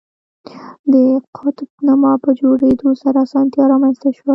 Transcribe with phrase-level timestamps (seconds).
[0.91, 0.93] د
[1.37, 4.29] قطب نما په جوړېدو سره اسانتیا رامنځته شوه.